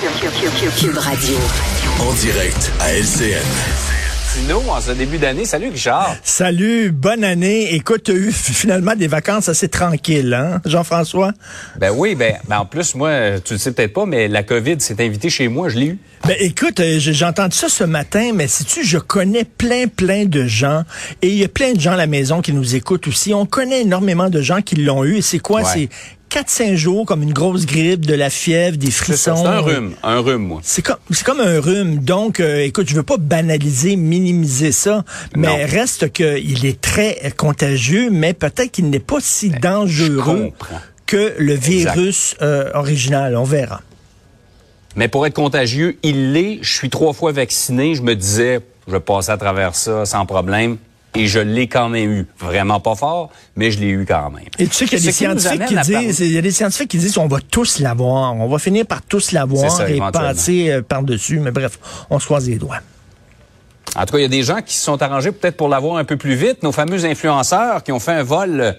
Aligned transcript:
Cube 0.00 0.96
Radio. 0.96 1.36
En 2.00 2.14
direct 2.14 2.72
à 2.80 2.94
LCN. 2.94 3.44
Tino, 4.32 4.62
en 4.70 4.80
ce 4.80 4.92
début 4.92 5.18
d'année. 5.18 5.44
Salut, 5.44 5.68
Richard. 5.68 6.16
Salut, 6.22 6.90
bonne 6.90 7.22
année. 7.22 7.74
Écoute, 7.74 8.04
tu 8.04 8.12
as 8.12 8.14
eu 8.14 8.32
finalement 8.32 8.94
des 8.96 9.08
vacances 9.08 9.50
assez 9.50 9.68
tranquilles, 9.68 10.32
hein, 10.32 10.62
Jean-François? 10.64 11.32
Ben 11.78 11.90
oui, 11.94 12.14
ben, 12.14 12.36
ben, 12.48 12.60
en 12.60 12.64
plus, 12.64 12.94
moi, 12.94 13.40
tu 13.44 13.52
le 13.52 13.58
sais 13.58 13.72
peut-être 13.72 13.92
pas, 13.92 14.06
mais 14.06 14.26
la 14.28 14.42
COVID 14.42 14.80
s'est 14.80 15.04
invitée 15.04 15.28
chez 15.28 15.48
moi, 15.48 15.68
je 15.68 15.78
l'ai 15.78 15.86
eu. 15.88 15.98
Ben 16.26 16.36
écoute, 16.38 16.80
euh, 16.80 16.98
j'ai 16.98 17.24
entendu 17.26 17.56
ça 17.56 17.68
ce 17.68 17.84
matin, 17.84 18.30
mais 18.34 18.48
si 18.48 18.64
tu, 18.64 18.82
je 18.86 18.96
connais 18.96 19.44
plein, 19.44 19.86
plein 19.86 20.24
de 20.24 20.46
gens, 20.46 20.84
et 21.20 21.28
il 21.28 21.36
y 21.36 21.44
a 21.44 21.48
plein 21.48 21.74
de 21.74 21.80
gens 21.80 21.92
à 21.92 21.96
la 21.96 22.06
maison 22.06 22.40
qui 22.40 22.54
nous 22.54 22.74
écoutent 22.74 23.06
aussi. 23.06 23.34
On 23.34 23.44
connaît 23.44 23.82
énormément 23.82 24.30
de 24.30 24.40
gens 24.40 24.62
qui 24.62 24.76
l'ont 24.76 25.04
eu, 25.04 25.16
et 25.16 25.22
c'est 25.22 25.40
quoi? 25.40 25.60
Ouais. 25.60 25.68
C'est 25.74 25.88
4-5 26.30 26.74
jours 26.76 27.06
comme 27.06 27.22
une 27.22 27.32
grosse 27.32 27.66
grippe, 27.66 28.06
de 28.06 28.14
la 28.14 28.30
fièvre, 28.30 28.76
des 28.76 28.90
frissons. 28.90 29.36
c'est 29.36 29.46
un 29.46 29.58
rhume, 29.60 29.94
un 30.02 30.20
rhume, 30.20 30.46
moi. 30.46 30.60
C'est 30.62 30.82
comme, 30.82 30.96
c'est 31.10 31.24
comme 31.24 31.40
un 31.40 31.60
rhume. 31.60 31.98
Donc, 31.98 32.38
euh, 32.40 32.64
écoute, 32.64 32.88
je 32.88 32.94
veux 32.94 33.02
pas 33.02 33.16
banaliser, 33.16 33.96
minimiser 33.96 34.70
ça, 34.72 35.04
mais 35.36 35.48
Non. 35.48 35.56
reste 35.68 36.12
qu'il 36.12 36.64
est 36.66 36.80
très 36.80 37.18
euh, 37.24 37.30
contagieux, 37.30 38.10
mais 38.10 38.32
peut-être 38.32 38.70
qu'il 38.70 38.90
n'est 38.90 39.00
pas 39.00 39.18
si 39.20 39.50
dangereux 39.50 40.50
comprends. 40.56 40.80
que 41.06 41.34
le 41.38 41.54
virus 41.54 42.36
euh, 42.42 42.70
original. 42.74 43.36
On 43.36 43.44
verra. 43.44 43.80
Mais 44.96 45.08
pour 45.08 45.26
être 45.26 45.34
contagieux, 45.34 45.98
il 46.02 46.32
l'est. 46.32 46.58
Je 46.62 46.72
suis 46.72 46.90
trois 46.90 47.12
fois 47.12 47.32
vacciné. 47.32 47.94
Je 47.94 48.02
me 48.02 48.14
disais, 48.14 48.60
je 48.86 48.92
vais 48.92 49.00
passer 49.00 49.30
à 49.30 49.36
travers 49.36 49.74
ça 49.74 50.04
sans 50.04 50.26
problème. 50.26 50.76
Et 51.14 51.26
je 51.26 51.40
l'ai 51.40 51.66
quand 51.66 51.88
même 51.88 52.10
eu. 52.10 52.26
Vraiment 52.38 52.78
pas 52.78 52.94
fort, 52.94 53.30
mais 53.56 53.70
je 53.70 53.80
l'ai 53.80 53.88
eu 53.88 54.04
quand 54.06 54.30
même. 54.30 54.44
Et 54.58 54.66
tu 54.68 54.74
sais 54.74 54.84
qu'il 54.84 54.98
y 54.98 55.02
a 55.02 55.04
des 55.04 55.12
scientifiques 55.12 55.66
qui 55.66 55.76
à 55.76 55.82
disent, 55.82 56.20
il 56.20 56.32
y 56.32 56.38
a 56.38 56.42
des 56.42 56.52
scientifiques 56.52 56.90
qui 56.90 56.98
disent 56.98 57.18
on 57.18 57.26
va 57.26 57.38
tous 57.40 57.80
l'avoir, 57.80 58.34
on 58.34 58.48
va 58.48 58.58
finir 58.58 58.86
par 58.86 59.02
tous 59.02 59.32
l'avoir 59.32 59.70
ça, 59.70 59.90
et 59.90 60.00
passer 60.12 60.70
euh, 60.70 60.82
par-dessus. 60.82 61.40
Mais 61.40 61.50
bref, 61.50 61.78
on 62.10 62.18
se 62.18 62.26
croise 62.26 62.48
les 62.48 62.56
doigts. 62.56 62.80
En 63.96 64.06
tout 64.06 64.12
cas, 64.12 64.18
il 64.18 64.22
y 64.22 64.26
a 64.26 64.28
des 64.28 64.44
gens 64.44 64.60
qui 64.64 64.74
se 64.74 64.84
sont 64.84 65.02
arrangés 65.02 65.32
peut-être 65.32 65.56
pour 65.56 65.68
l'avoir 65.68 65.96
un 65.96 66.04
peu 66.04 66.16
plus 66.16 66.34
vite. 66.34 66.62
Nos 66.62 66.72
fameux 66.72 67.04
influenceurs 67.04 67.82
qui 67.82 67.90
ont 67.90 67.98
fait 67.98 68.12
un 68.12 68.22
vol, 68.22 68.60
euh, 68.60 68.72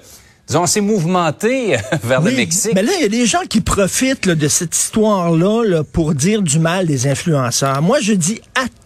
disons, 0.48 0.64
assez 0.64 0.80
mouvementé 0.80 1.76
vers 2.04 2.22
le 2.22 2.32
Mexique. 2.32 2.72
Mais 2.76 2.84
là, 2.84 2.94
il 2.98 3.02
y 3.02 3.06
a 3.06 3.10
des 3.10 3.26
gens 3.26 3.42
qui 3.50 3.60
profitent 3.60 4.26
là, 4.26 4.36
de 4.36 4.48
cette 4.48 4.76
histoire-là 4.76 5.64
là, 5.66 5.84
pour 5.84 6.14
dire 6.14 6.42
du 6.42 6.60
mal 6.60 6.88
des 6.88 7.08
influenceurs. 7.08 7.82
Moi, 7.82 8.00
je 8.02 8.14
dis 8.14 8.42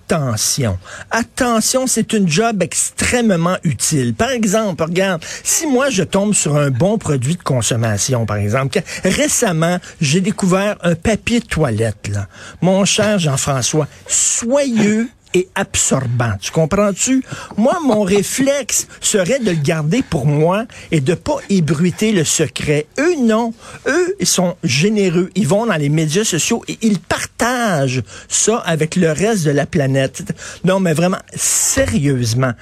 attention. 0.07 0.77
Attention, 1.11 1.87
c'est 1.87 2.13
une 2.13 2.29
job 2.29 2.61
extrêmement 2.61 3.57
utile. 3.63 4.13
Par 4.13 4.29
exemple, 4.29 4.83
regarde, 4.83 5.23
si 5.43 5.65
moi 5.67 5.89
je 5.89 6.03
tombe 6.03 6.33
sur 6.33 6.55
un 6.55 6.69
bon 6.69 6.97
produit 6.97 7.35
de 7.35 7.43
consommation, 7.43 8.25
par 8.25 8.37
exemple, 8.37 8.81
récemment, 9.03 9.79
j'ai 10.01 10.21
découvert 10.21 10.77
un 10.83 10.95
papier 10.95 11.39
de 11.39 11.45
toilette, 11.45 12.07
là. 12.07 12.27
Mon 12.61 12.85
cher 12.85 13.19
Jean-François, 13.19 13.87
soyeux 14.07 15.09
et 15.35 15.49
absorbant. 15.53 16.31
Tu 16.41 16.49
comprends-tu? 16.49 17.23
Moi, 17.57 17.77
mon 17.85 18.01
réflexe 18.15 18.87
serait 19.01 19.39
de 19.39 19.51
le 19.51 19.57
garder 19.57 20.01
pour 20.01 20.25
moi 20.25 20.65
et 20.91 21.01
de 21.01 21.13
pas 21.13 21.37
ébruiter 21.49 22.13
le 22.13 22.23
secret. 22.23 22.87
Eux, 22.97 23.15
non. 23.19 23.53
Eux, 23.85 24.15
ils 24.19 24.25
sont 24.25 24.55
généreux. 24.63 25.29
Ils 25.35 25.47
vont 25.47 25.65
dans 25.65 25.75
les 25.75 25.89
médias 25.89 26.23
sociaux 26.23 26.63
et 26.67 26.77
ils 26.81 26.99
partagent 26.99 28.01
ça 28.29 28.57
avec 28.65 28.95
le 28.95 29.11
reste 29.11 29.45
de 29.45 29.51
la 29.51 29.65
planète. 29.65 30.23
Non, 30.63 30.79
mais 30.79 30.93
vraiment, 30.93 31.19
sérieusement. 31.35 32.53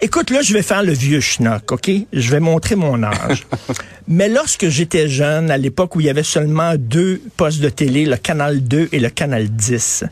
Écoute, 0.00 0.30
là, 0.30 0.42
je 0.42 0.52
vais 0.52 0.62
faire 0.62 0.82
le 0.82 0.92
vieux 0.92 1.20
schnock, 1.20 1.70
OK? 1.72 1.90
Je 2.12 2.30
vais 2.30 2.40
montrer 2.40 2.74
mon 2.74 3.02
âge. 3.02 3.46
Mais 4.08 4.28
lorsque 4.28 4.68
j'étais 4.68 5.08
jeune, 5.08 5.50
à 5.50 5.58
l'époque 5.58 5.96
où 5.96 6.00
il 6.00 6.06
y 6.06 6.10
avait 6.10 6.22
seulement 6.22 6.74
deux 6.78 7.20
postes 7.36 7.60
de 7.60 7.68
télé, 7.68 8.04
le 8.04 8.16
Canal 8.16 8.62
2 8.62 8.90
et 8.92 9.00
le 9.00 9.08
Canal 9.08 9.48
10, 9.48 10.04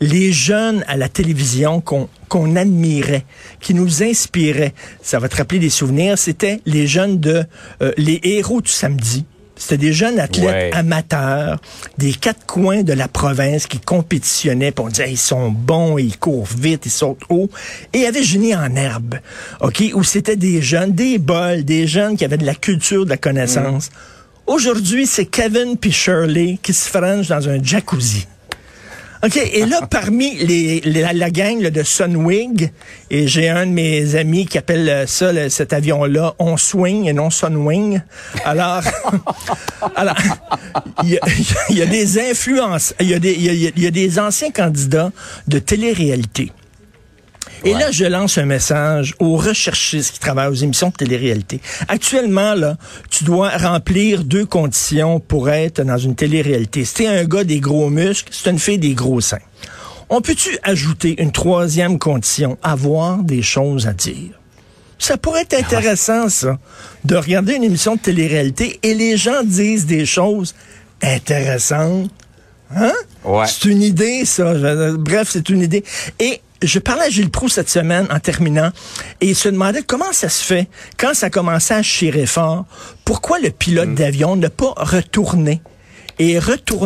les 0.00 0.32
jeunes 0.32 0.84
à 0.86 0.96
la 0.96 1.08
télévision 1.08 1.59
qu'on 1.80 2.08
qu'on 2.28 2.54
admirait, 2.56 3.24
qui 3.60 3.74
nous 3.74 4.02
inspiraient, 4.04 4.72
ça 5.02 5.18
va 5.18 5.28
te 5.28 5.36
rappeler 5.36 5.58
des 5.58 5.68
souvenirs, 5.70 6.16
c'était 6.16 6.60
les 6.64 6.86
jeunes 6.86 7.18
de 7.18 7.44
euh, 7.82 7.92
les 7.96 8.20
héros 8.22 8.60
du 8.60 8.70
samedi. 8.70 9.24
C'était 9.56 9.76
des 9.76 9.92
jeunes 9.92 10.18
athlètes 10.18 10.46
Ouais. 10.46 10.70
amateurs 10.72 11.60
des 11.98 12.12
quatre 12.12 12.46
coins 12.46 12.82
de 12.82 12.94
la 12.94 13.08
province 13.08 13.66
qui 13.66 13.78
compétitionnaient. 13.78 14.70
Puis 14.72 14.82
on 14.84 14.88
disait, 14.88 15.10
ils 15.10 15.18
sont 15.18 15.50
bons, 15.50 15.98
ils 15.98 16.16
courent 16.16 16.46
vite, 16.46 16.86
ils 16.86 16.90
sautent 16.90 17.20
haut. 17.28 17.50
Et 17.92 17.98
il 17.98 18.02
y 18.02 18.06
avait 18.06 18.22
Génie 18.22 18.54
en 18.54 18.74
herbe, 18.74 19.16
OK, 19.60 19.82
où 19.92 20.02
c'était 20.02 20.36
des 20.36 20.62
jeunes, 20.62 20.92
des 20.92 21.18
bols, 21.18 21.64
des 21.64 21.86
jeunes 21.86 22.16
qui 22.16 22.24
avaient 22.24 22.38
de 22.38 22.46
la 22.46 22.54
culture, 22.54 23.04
de 23.04 23.10
la 23.10 23.18
connaissance. 23.18 23.90
Aujourd'hui, 24.46 25.06
c'est 25.06 25.26
Kevin 25.26 25.76
puis 25.76 25.92
Shirley 25.92 26.58
qui 26.62 26.72
se 26.72 26.88
frangent 26.88 27.28
dans 27.28 27.46
un 27.48 27.62
jacuzzi. 27.62 28.26
OK, 29.22 29.36
et 29.36 29.66
là, 29.66 29.80
parmi 29.90 30.34
les, 30.36 30.80
la, 30.80 31.12
la 31.12 31.30
gang 31.30 31.60
là, 31.60 31.70
de 31.70 31.82
Sunwing, 31.82 32.70
et 33.10 33.26
j'ai 33.28 33.48
un 33.48 33.66
de 33.66 33.72
mes 33.72 34.14
amis 34.14 34.46
qui 34.46 34.56
appelle 34.58 34.88
euh, 34.88 35.06
ça, 35.06 35.32
le- 35.32 35.48
cet 35.50 35.72
avion-là, 35.72 36.34
On 36.38 36.56
Swing 36.56 37.06
et 37.06 37.12
non 37.12 37.28
Sunwing. 37.30 38.00
Alors, 38.44 38.82
alors, 39.96 40.16
il 41.02 41.10
y, 41.10 41.16
a, 41.18 41.20
il 41.68 41.76
y 41.78 41.82
a 41.82 41.86
des 41.86 42.18
influences, 42.30 42.94
il 43.00 43.08
y 43.10 43.14
a 43.14 43.18
des, 43.18 43.32
il 43.32 43.42
y 43.42 43.66
a- 43.66 43.70
il 43.76 43.82
y 43.82 43.86
a 43.86 43.90
des 43.90 44.18
anciens 44.18 44.50
candidats 44.50 45.12
de 45.48 45.58
télé-réalité. 45.58 46.50
Et 47.64 47.74
là, 47.74 47.90
je 47.90 48.04
lance 48.04 48.38
un 48.38 48.46
message 48.46 49.14
aux 49.18 49.36
recherchistes 49.36 50.14
qui 50.14 50.18
travaillent 50.18 50.50
aux 50.50 50.54
émissions 50.54 50.88
de 50.88 50.94
télé-réalité. 50.94 51.60
Actuellement, 51.88 52.54
là, 52.54 52.76
tu 53.10 53.24
dois 53.24 53.50
remplir 53.50 54.24
deux 54.24 54.46
conditions 54.46 55.20
pour 55.20 55.50
être 55.50 55.82
dans 55.82 55.98
une 55.98 56.14
télé-réalité. 56.14 56.84
Si 56.84 56.94
t'es 56.94 57.06
un 57.06 57.24
gars 57.24 57.44
des 57.44 57.60
gros 57.60 57.90
muscles, 57.90 58.32
c'est 58.32 58.50
une 58.50 58.58
fille 58.58 58.78
des 58.78 58.94
gros 58.94 59.20
seins. 59.20 59.38
On 60.08 60.20
peut-tu 60.20 60.58
ajouter 60.62 61.20
une 61.22 61.32
troisième 61.32 61.98
condition, 61.98 62.58
avoir 62.62 63.18
des 63.18 63.42
choses 63.42 63.86
à 63.86 63.92
dire? 63.92 64.40
Ça 64.98 65.16
pourrait 65.16 65.42
être 65.42 65.54
intéressant, 65.54 66.28
ça, 66.28 66.58
de 67.04 67.16
regarder 67.16 67.54
une 67.54 67.64
émission 67.64 67.94
de 67.94 68.00
télé-réalité 68.00 68.78
et 68.82 68.94
les 68.94 69.16
gens 69.16 69.42
disent 69.44 69.86
des 69.86 70.04
choses 70.04 70.54
intéressantes. 71.02 72.10
Hein? 72.74 72.92
Ouais. 73.24 73.46
C'est 73.46 73.68
une 73.68 73.82
idée, 73.82 74.24
ça. 74.24 74.52
Bref, 74.98 75.28
c'est 75.30 75.48
une 75.48 75.62
idée. 75.62 75.84
Et 76.18 76.40
je 76.62 76.78
parlais 76.78 77.04
à 77.04 77.10
Gilles 77.10 77.30
Proux 77.30 77.48
cette 77.48 77.70
semaine 77.70 78.06
en 78.10 78.20
terminant 78.20 78.70
et 79.20 79.28
il 79.28 79.36
se 79.36 79.48
demandait 79.48 79.82
comment 79.82 80.12
ça 80.12 80.28
se 80.28 80.44
fait, 80.44 80.68
quand 80.98 81.14
ça 81.14 81.30
commençait 81.30 81.74
à 81.74 81.82
chirer 81.82 82.26
fort, 82.26 82.66
pourquoi 83.04 83.38
le 83.38 83.50
pilote 83.50 83.94
d'avion 83.94 84.36
n'a 84.36 84.50
pas 84.50 84.74
retourné? 84.76 85.62
Et. 86.20 86.38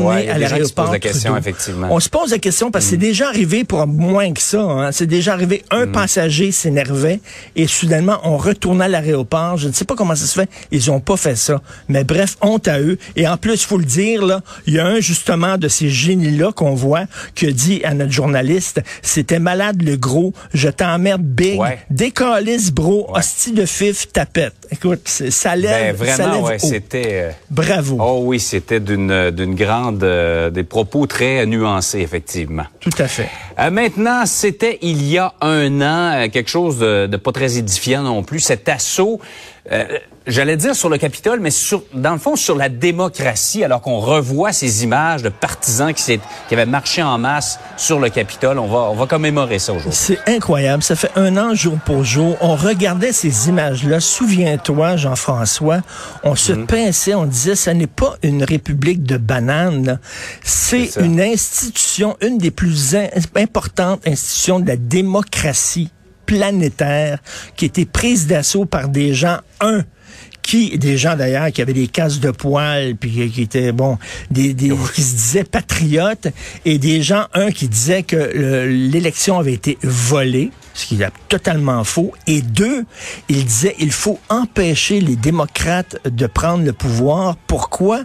Ouais, 0.05 0.29
a 0.29 0.35
à 0.35 0.39
gens 0.39 0.39
qui 0.39 0.39
se 0.39 0.51
l'aéroport. 0.51 0.85
posent 0.85 0.93
la 0.93 0.99
question, 0.99 1.37
effectivement. 1.37 1.89
On 1.91 2.01
se 2.01 2.09
pose 2.09 2.31
la 2.31 2.39
question 2.39 2.71
parce 2.71 2.85
que 2.85 2.91
c'est 2.93 2.97
déjà 2.97 3.29
arrivé 3.29 3.65
pour 3.65 3.87
moins 3.87 4.33
que 4.33 4.41
ça. 4.41 4.61
Hein. 4.63 4.93
C'est 4.93 5.07
déjà 5.07 5.33
arrivé, 5.33 5.65
un 5.71 5.87
passager 5.87 6.53
s'énervait 6.53 7.21
et 7.57 7.67
soudainement 7.67 8.19
on 8.25 8.37
retournait 8.37 8.85
à 8.85 8.89
l'aéroport. 8.89 9.57
Je 9.57 9.69
ne 9.69 9.73
sais 9.73 9.85
pas 9.85 9.95
comment 9.97 10.15
ça 10.15 10.27
se 10.27 10.35
fait. 10.41 10.49
Ils 10.71 10.91
ont 10.91 11.01
pas 11.01 11.17
fait 11.17 11.37
ça. 11.37 11.61
Mais 11.89 12.05
bref, 12.05 12.37
honte 12.41 12.69
à 12.69 12.81
eux. 12.81 12.99
Et 13.17 13.27
en 13.29 13.37
plus, 13.37 13.65
faut 13.65 13.79
le 13.79 13.85
dire, 13.85 14.25
là, 14.25 14.43
il 14.67 14.75
y 14.75 14.79
a 14.79 14.87
un 14.87 15.01
justement 15.01 15.59
de 15.59 15.69
ces 15.69 15.89
génies-là 15.89 16.53
qu'on 16.53 16.75
voit 16.75 17.05
qui 17.35 17.47
a 17.47 17.51
dit 17.53 17.81
à 17.85 17.95
notre 17.95 18.13
journaliste, 18.13 18.81
c'était 19.03 19.39
malade 19.39 19.83
le 19.83 19.97
gros, 19.97 20.33
je 20.53 20.69
t'emmerde 20.69 21.23
big, 21.23 21.59
Ouais. 21.59 21.79
décalisse 21.91 22.71
bro, 22.73 23.07
Ouais. 23.13 23.19
hostie 23.21 23.53
de 23.53 23.67
fif, 23.67 24.09
tapette. 24.13 24.55
Écoute, 24.75 25.07
ça 25.09 25.51
Ben, 25.55 25.61
lève, 25.63 26.05
ça 26.05 26.17
vraiment, 26.27 26.43
ouais, 26.43 26.59
c'était. 26.59 27.03
euh, 27.13 27.31
Bravo. 27.49 27.97
Oh 28.01 28.23
oui, 28.25 28.41
c'était 28.41 28.81
d'une 28.81 29.31
d'une 29.31 29.55
grande 29.55 30.03
euh, 30.03 30.51
des 30.51 30.65
propos 30.65 31.07
très 31.07 31.47
nuancés 31.47 32.01
effectivement. 32.01 32.65
Tout 32.81 32.91
à 32.99 33.07
fait. 33.07 33.29
Euh, 33.59 33.71
maintenant, 33.71 34.27
c'était 34.27 34.79
il 34.83 35.05
y 35.09 35.17
a 35.19 35.33
un 35.41 35.81
an 35.81 36.13
euh, 36.25 36.29
quelque 36.29 36.51
chose 36.51 36.79
de, 36.79 37.07
de 37.07 37.17
pas 37.17 37.33
très 37.33 37.57
édifiant 37.57 38.03
non 38.03 38.23
plus. 38.25 38.41
Cet 38.41 38.69
assaut, 38.69 39.21
euh, 39.71 39.85
j'allais 40.27 40.57
dire 40.57 40.75
sur 40.75 40.89
le 40.89 40.99
Capitole, 40.99 41.39
mais 41.39 41.51
sur 41.53 41.85
dans 41.95 42.13
le 42.13 42.19
fond 42.19 42.35
sur 42.35 42.57
la 42.57 42.69
démocratie. 42.69 43.63
Alors 43.63 43.81
qu'on 43.81 44.01
revoit 44.01 44.53
ces 44.53 44.83
images 44.83 45.23
de 45.23 45.29
partisans 45.29 45.95
qui, 45.95 46.19
qui 46.49 46.55
avaient 46.55 46.67
marché 46.67 47.01
en 47.03 47.17
masse 47.17 47.61
sur 47.77 48.01
le 48.01 48.09
Capitole, 48.11 48.59
on 48.59 48.67
va 48.67 48.79
on 48.91 48.95
va 48.97 49.07
commémorer 49.07 49.61
ça 49.61 49.73
aujourd'hui. 49.73 49.97
C'est 49.99 50.19
incroyable. 50.27 50.83
Ça 50.83 50.97
fait 50.97 51.13
un 51.15 51.37
an 51.37 51.55
jour 51.55 51.79
pour 51.87 52.03
jour. 52.03 52.37
On 52.41 52.57
regardait 52.57 53.13
ces 53.13 53.49
images-là. 53.49 54.01
Souviens-toi, 54.01 54.97
Jean-François, 54.97 55.79
on 56.25 56.35
se 56.35 56.53
Mhm. 56.53 56.67
pinçait, 56.67 57.15
on 57.15 57.25
disait, 57.27 57.55
ça 57.55 57.73
n'est 57.73 57.87
pas 57.87 58.17
une 58.25 58.43
république 58.43 59.05
de 59.05 59.17
bananes. 59.17 60.01
C'est 60.43 60.97
une 60.97 61.21
institution, 61.21 62.17
une 62.21 62.37
des 62.39 62.51
plus 62.51 62.97
in- 62.97 63.09
importantes 63.45 64.01
institutions 64.07 64.59
de 64.61 64.67
la 64.69 64.77
démocratie 64.77 65.91
planétaire 66.27 67.19
qui 67.57 67.67
était 67.67 67.85
prise 67.85 68.27
d'assaut 68.27 68.65
par 68.65 68.89
des 68.89 69.13
gens, 69.15 69.39
un, 69.61 69.83
qui 70.43 70.77
des 70.79 70.97
gens 70.99 71.17
d'ailleurs 71.17 71.51
qui 71.53 71.63
avaient 71.63 71.73
des 71.73 71.87
casses 71.89 72.21
de 72.21 72.31
poils 72.31 72.97
puis 72.97 73.31
qui- 73.31 73.43
étaient 73.43 73.73
bon 73.73 73.99
des, 74.31 74.53
des 74.53 74.73
qui 74.95 75.03
se 75.03 75.15
disaient 75.15 75.45
patriotes 75.45 76.29
et 76.65 76.79
des 76.79 77.03
gens 77.03 77.27
un 77.35 77.51
qui 77.51 77.69
disaient 77.69 78.03
que 78.03 78.17
le- 78.17 78.67
l'élection 78.69 79.39
avait 79.39 79.55
été 79.55 79.79
volée 79.83 80.51
ce 80.75 80.87
qui 80.87 81.01
est 81.03 81.09
totalement 81.29 81.83
faux 81.85 82.13
et 82.27 82.43
deux 82.43 82.85
il 83.29 83.45
disait 83.45 83.75
il 83.79 83.93
faut 83.93 84.19
empêcher 84.29 85.01
les 85.01 85.17
démocrates 85.17 85.97
de 86.05 86.27
prendre 86.27 86.65
le 86.65 86.73
pouvoir. 86.73 87.37
Pourquoi? 87.47 88.01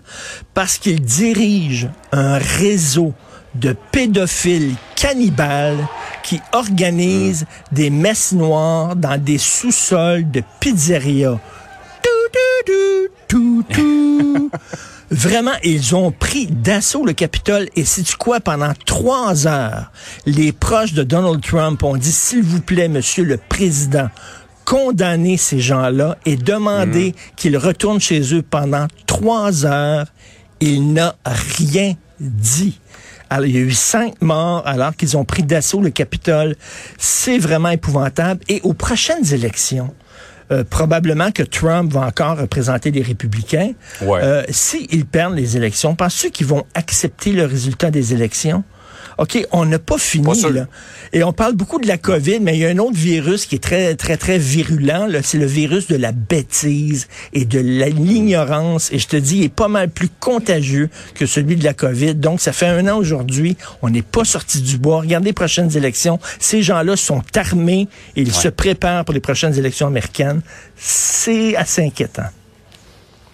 Parce 0.53 0.77
qu'ils 0.77 1.01
dirigent 1.01 1.89
un 2.11 2.37
réseau 2.37 3.13
de 3.55 3.75
pédophiles 3.91 4.75
cannibales 4.95 5.87
qui 6.23 6.39
organisent 6.53 7.45
des 7.71 7.89
messes 7.89 8.33
noires 8.33 8.95
dans 8.95 9.21
des 9.21 9.37
sous-sols 9.37 10.29
de 10.29 10.43
pizzeria. 10.59 11.39
Tout, 12.03 12.39
tout, 12.65 13.07
tout, 13.27 13.63
tout. 13.73 14.51
Vraiment, 15.11 15.55
ils 15.63 15.95
ont 15.95 16.11
pris 16.11 16.45
d'assaut 16.45 17.03
le 17.03 17.13
Capitole 17.13 17.67
et 17.75 17.83
c'est 17.83 18.03
tu 18.03 18.15
quoi 18.15 18.39
pendant 18.39 18.73
trois 18.85 19.47
heures, 19.47 19.91
les 20.27 20.51
proches 20.51 20.93
de 20.93 21.01
Donald 21.01 21.41
Trump 21.41 21.81
ont 21.83 21.97
dit 21.97 22.11
s'il 22.11 22.43
vous 22.43 22.61
plaît, 22.61 22.87
Monsieur 22.87 23.23
le 23.23 23.37
Président, 23.37 24.09
condamnez 24.65 25.37
ces 25.37 25.59
gens-là 25.59 26.15
et 26.27 26.35
demandez 26.35 27.15
qu'ils 27.35 27.57
retournent 27.57 27.99
chez 27.99 28.35
eux 28.35 28.43
pendant 28.43 28.85
trois 29.07 29.65
heures. 29.65 30.05
Il 30.61 30.93
n'a 30.93 31.15
rien 31.23 31.95
dit. 32.19 32.79
Alors, 33.29 33.45
il 33.45 33.55
y 33.55 33.57
a 33.57 33.61
eu 33.61 33.71
cinq 33.71 34.21
morts 34.21 34.63
alors 34.65 34.95
qu'ils 34.95 35.17
ont 35.17 35.25
pris 35.25 35.43
d'assaut 35.43 35.81
le 35.81 35.91
Capitole. 35.91 36.55
C'est 36.97 37.37
vraiment 37.37 37.69
épouvantable. 37.69 38.41
Et 38.49 38.59
aux 38.63 38.73
prochaines 38.73 39.33
élections, 39.33 39.93
euh, 40.51 40.63
probablement 40.63 41.31
que 41.31 41.43
Trump 41.43 41.91
va 41.93 42.01
encore 42.01 42.37
représenter 42.37 42.89
les 42.89 43.03
républicains. 43.03 43.73
Ouais. 44.01 44.19
Euh, 44.23 44.43
S'ils 44.49 45.05
perdent 45.05 45.35
les 45.35 45.57
élections, 45.57 45.95
pensez-vous 45.95 46.31
qu'ils 46.31 46.47
vont 46.47 46.65
accepter 46.73 47.31
le 47.31 47.45
résultat 47.45 47.91
des 47.91 48.13
élections? 48.13 48.63
OK, 49.19 49.45
on 49.51 49.65
n'a 49.65 49.79
pas 49.79 49.97
fini. 49.97 50.25
Pas 50.25 50.33
sûr. 50.33 50.49
là. 50.49 50.67
Et 51.11 51.23
on 51.23 51.33
parle 51.33 51.53
beaucoup 51.53 51.79
de 51.79 51.87
la 51.87 51.97
COVID, 51.97 52.39
mais 52.39 52.55
il 52.55 52.59
y 52.61 52.65
a 52.65 52.69
un 52.69 52.77
autre 52.77 52.95
virus 52.95 53.45
qui 53.45 53.55
est 53.55 53.63
très, 53.63 53.95
très, 53.95 54.15
très 54.15 54.37
virulent. 54.37 55.09
C'est 55.23 55.37
le 55.37 55.45
virus 55.45 55.87
de 55.87 55.97
la 55.97 56.13
bêtise 56.13 57.09
et 57.33 57.43
de 57.43 57.59
l'ignorance. 57.59 58.89
Et 58.93 58.97
je 58.97 59.07
te 59.07 59.17
dis, 59.17 59.39
il 59.39 59.43
est 59.43 59.53
pas 59.53 59.67
mal 59.67 59.89
plus 59.89 60.07
contagieux 60.21 60.89
que 61.15 61.25
celui 61.25 61.57
de 61.57 61.65
la 61.65 61.73
COVID. 61.73 62.15
Donc, 62.15 62.39
ça 62.39 62.53
fait 62.53 62.67
un 62.67 62.87
an 62.87 62.97
aujourd'hui. 62.97 63.57
On 63.81 63.89
n'est 63.89 64.01
pas 64.03 64.23
sorti 64.23 64.61
du 64.61 64.77
bois. 64.77 65.01
Regardez 65.01 65.29
les 65.29 65.33
prochaines 65.33 65.75
élections. 65.75 66.17
Ces 66.39 66.63
gens-là 66.63 66.95
sont 66.95 67.21
armés 67.35 67.89
et 68.15 68.21
ils 68.21 68.33
se 68.33 68.47
préparent 68.47 69.03
pour 69.03 69.13
les 69.13 69.19
prochaines 69.19 69.57
élections 69.57 69.87
américaines. 69.87 70.41
C'est 70.77 71.57
assez 71.57 71.83
inquiétant. 71.83 72.29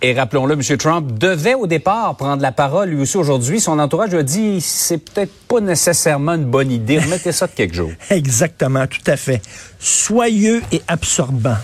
Et 0.08 0.14
rappelons-le, 0.14 0.54
M. 0.54 0.78
Trump 0.78 1.18
devait 1.18 1.56
au 1.56 1.66
départ 1.66 2.16
prendre 2.16 2.40
la 2.40 2.52
parole 2.52 2.90
lui 2.90 3.02
aussi 3.02 3.18
aujourd'hui. 3.18 3.60
Son 3.60 3.80
entourage 3.80 4.14
a 4.14 4.22
dit 4.22 4.62
c'est 4.62 5.00
peut-être 5.00 5.34
pas 5.48 5.60
nécessairement 5.62 6.34
une 6.36 6.46
bonne 6.46 6.72
idée. 6.72 7.00
Remettez 7.00 7.32
ça 7.32 7.48
de 7.48 7.54
quelques 7.54 7.74
jours. 7.82 7.90
Exactement, 8.12 8.86
tout 8.86 9.02
à 9.08 9.18
fait. 9.18 9.42
Soyeux 9.80 10.62
et 10.72 10.84
absorbant. 10.88 11.58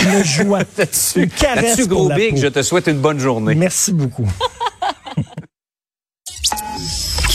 Une 0.00 0.24
joie, 0.24 0.60
une 1.16 1.28
caresse 1.28 1.80
pour 1.80 1.88
gros 1.88 2.08
la 2.08 2.14
big, 2.14 2.34
peau. 2.34 2.36
je 2.36 2.46
te 2.46 2.62
souhaite 2.62 2.86
une 2.86 3.00
bonne 3.00 3.18
journée. 3.18 3.56
Merci 3.56 3.92
beaucoup. 3.92 4.28